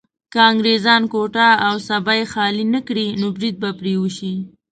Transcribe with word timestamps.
که 0.31 0.39
انګريزان 0.49 1.01
کوټه 1.13 1.49
او 1.67 1.75
سبۍ 1.89 2.21
خالي 2.31 2.65
نه 2.73 2.81
کړي 2.87 3.07
نو 3.19 3.27
بريد 3.35 3.55
به 3.61 3.69
پرې 3.79 3.93
وشي. 4.01 4.33